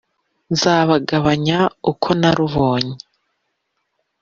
Nzabagabanya 0.53 1.59
uko 1.91 2.07
narubonye 2.19 2.95